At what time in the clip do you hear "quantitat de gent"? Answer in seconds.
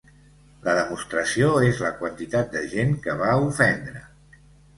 1.99-2.97